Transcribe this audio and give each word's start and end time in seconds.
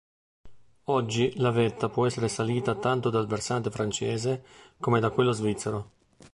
Oggi 0.85 1.35
la 1.37 1.51
vetta 1.51 1.87
può 1.89 2.07
essere 2.07 2.27
salita 2.27 2.73
tanto 2.73 3.11
dal 3.11 3.27
versante 3.27 3.69
francese 3.69 4.43
come 4.79 4.99
da 4.99 5.11
quello 5.11 5.31
svizzero. 5.31 5.91